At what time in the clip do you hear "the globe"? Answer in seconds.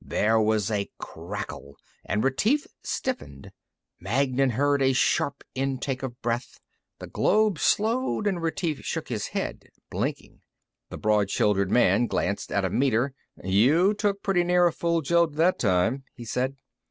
6.97-7.59